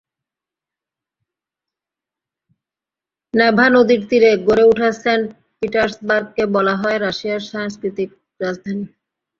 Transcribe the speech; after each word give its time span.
Neva 3.33 3.67
নদীর 3.69 4.01
তীরে 4.09 4.31
গড়ে 4.47 4.63
ওঠা 4.71 4.89
সেন্ট 5.01 5.27
পিটার্সবার্গকে 5.59 6.43
বলা 6.55 6.73
হয় 6.81 6.97
রাশিয়ার 6.99 7.41
সাংস্কৃতিক 7.51 8.09
রাজধানী। 8.39 8.85